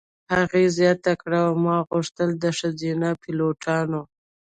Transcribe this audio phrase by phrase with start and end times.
[0.33, 4.01] هغې زیاته کړه: "او ما غوښتل د ښځینه پیلوټانو.